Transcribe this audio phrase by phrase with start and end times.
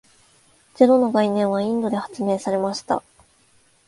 [0.73, 3.03] ゼロの概念はインドで発明されました。